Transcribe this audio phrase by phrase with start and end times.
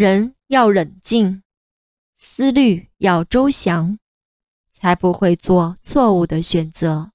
[0.00, 1.42] 人要冷静
[2.16, 3.98] 思虑要周详
[4.72, 7.12] 才不会做错误的选择。